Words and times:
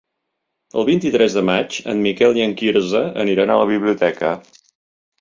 El 0.81 0.85
vint-i-tres 0.87 1.35
de 1.41 1.43
maig 1.51 1.77
en 1.95 2.03
Miquel 2.07 2.41
i 2.41 2.47
en 2.49 2.57
Quirze 2.65 3.05
aniran 3.27 3.57
a 3.59 3.63
la 3.65 3.71
biblioteca. 3.77 4.37